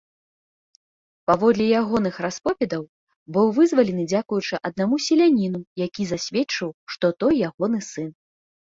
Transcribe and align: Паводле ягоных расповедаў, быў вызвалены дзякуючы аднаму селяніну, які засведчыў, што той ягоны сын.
Паводле 1.31 1.67
ягоных 1.81 2.15
расповедаў, 2.27 2.83
быў 3.37 3.47
вызвалены 3.61 4.03
дзякуючы 4.15 4.55
аднаму 4.71 4.95
селяніну, 5.11 5.59
які 5.87 6.03
засведчыў, 6.15 6.69
што 6.97 7.05
той 7.23 7.33
ягоны 7.53 7.79
сын. 7.93 8.09